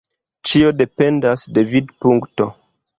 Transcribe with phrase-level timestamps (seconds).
[0.51, 2.53] Ĉio dependas de vidpunkto.